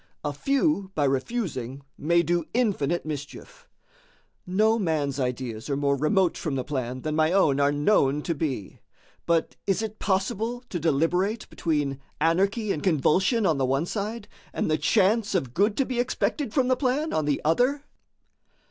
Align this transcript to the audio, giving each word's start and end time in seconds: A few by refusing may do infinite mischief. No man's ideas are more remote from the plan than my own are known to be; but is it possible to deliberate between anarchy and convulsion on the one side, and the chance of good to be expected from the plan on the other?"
A 0.23 0.33
few 0.33 0.91
by 0.95 1.03
refusing 1.05 1.83
may 1.95 2.23
do 2.23 2.45
infinite 2.55 3.05
mischief. 3.05 3.69
No 4.47 4.79
man's 4.79 5.19
ideas 5.19 5.69
are 5.69 5.77
more 5.77 5.95
remote 5.95 6.35
from 6.39 6.55
the 6.55 6.63
plan 6.63 7.01
than 7.01 7.15
my 7.15 7.31
own 7.31 7.59
are 7.59 7.71
known 7.71 8.23
to 8.23 8.33
be; 8.33 8.79
but 9.27 9.55
is 9.67 9.83
it 9.83 9.99
possible 9.99 10.63
to 10.69 10.79
deliberate 10.79 11.47
between 11.51 11.99
anarchy 12.19 12.71
and 12.71 12.81
convulsion 12.81 13.45
on 13.45 13.59
the 13.59 13.65
one 13.67 13.85
side, 13.85 14.27
and 14.53 14.71
the 14.71 14.77
chance 14.79 15.35
of 15.35 15.53
good 15.53 15.77
to 15.77 15.85
be 15.85 15.99
expected 15.99 16.51
from 16.51 16.67
the 16.67 16.75
plan 16.75 17.13
on 17.13 17.25
the 17.25 17.39
other?" 17.45 17.83